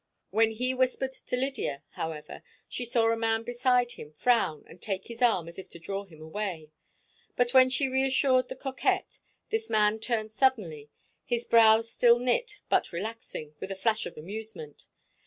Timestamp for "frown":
4.13-4.63